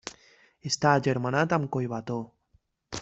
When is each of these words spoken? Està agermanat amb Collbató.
Està 0.69 0.93
agermanat 1.01 1.53
amb 1.59 1.69
Collbató. 1.77 2.17